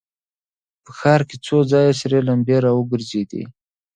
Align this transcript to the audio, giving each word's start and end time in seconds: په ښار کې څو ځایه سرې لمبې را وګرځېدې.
په 0.83 0.91
ښار 0.99 1.21
کې 1.29 1.37
څو 1.45 1.57
ځایه 1.71 1.93
سرې 2.01 2.19
لمبې 2.27 2.57
را 2.63 2.71
وګرځېدې. 2.73 3.43